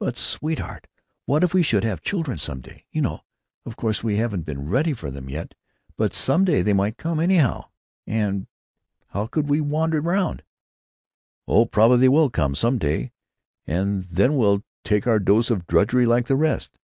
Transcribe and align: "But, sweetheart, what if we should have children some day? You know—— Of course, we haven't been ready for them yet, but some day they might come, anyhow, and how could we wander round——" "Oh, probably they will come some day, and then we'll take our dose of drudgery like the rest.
"But, 0.00 0.16
sweetheart, 0.16 0.86
what 1.26 1.44
if 1.44 1.52
we 1.52 1.62
should 1.62 1.84
have 1.84 2.00
children 2.00 2.38
some 2.38 2.62
day? 2.62 2.86
You 2.90 3.02
know—— 3.02 3.20
Of 3.66 3.76
course, 3.76 4.02
we 4.02 4.16
haven't 4.16 4.46
been 4.46 4.66
ready 4.70 4.94
for 4.94 5.10
them 5.10 5.28
yet, 5.28 5.52
but 5.98 6.14
some 6.14 6.46
day 6.46 6.62
they 6.62 6.72
might 6.72 6.96
come, 6.96 7.20
anyhow, 7.20 7.66
and 8.06 8.46
how 9.08 9.26
could 9.26 9.50
we 9.50 9.60
wander 9.60 10.00
round——" 10.00 10.42
"Oh, 11.46 11.66
probably 11.66 11.98
they 11.98 12.08
will 12.08 12.30
come 12.30 12.54
some 12.54 12.78
day, 12.78 13.12
and 13.66 14.04
then 14.04 14.36
we'll 14.38 14.64
take 14.86 15.06
our 15.06 15.18
dose 15.18 15.50
of 15.50 15.66
drudgery 15.66 16.06
like 16.06 16.28
the 16.28 16.36
rest. 16.36 16.78